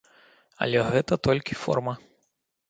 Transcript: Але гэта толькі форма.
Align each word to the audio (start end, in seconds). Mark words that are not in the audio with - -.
Але 0.65 0.79
гэта 0.95 1.13
толькі 1.27 1.59
форма. 1.65 1.93